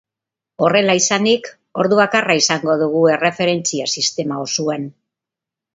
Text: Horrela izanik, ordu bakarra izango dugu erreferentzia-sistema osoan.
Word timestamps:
Horrela 0.67 0.95
izanik, 0.99 1.49
ordu 1.83 1.99
bakarra 2.01 2.39
izango 2.41 2.79
dugu 2.83 3.05
erreferentzia-sistema 3.19 4.45
osoan. 4.49 4.93